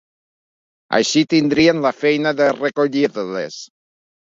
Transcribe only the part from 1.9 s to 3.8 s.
feina de recollir-les.